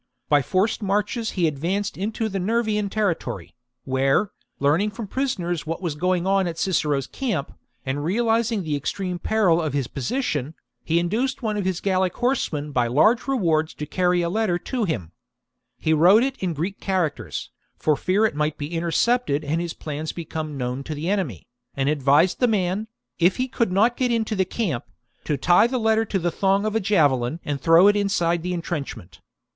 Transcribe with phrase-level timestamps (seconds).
[0.29, 3.53] By forced marches he advanced into the Nervian territory,
[3.83, 7.51] where, learning from prisoners what was going on at Cicero's camp,
[7.85, 12.71] and realizing the extreme peril of his position, he induced one of his Gallic horsemen
[12.71, 15.11] by lars^e rewards to carry a letter to and sends a ^^ 1 r dispatch
[15.11, 15.85] to him.
[15.85, 18.27] He wrote it in Greek characters,^ for fear cicero.
[18.29, 21.45] it might be intercepted and his plans become known to the enemy,
[21.75, 22.87] and advised the man,
[23.19, 24.83] if he could not get into the camp,
[25.25, 28.55] to tie the letter to the thong of a javelin and throw it inside the
[28.55, 29.19] entrenchment.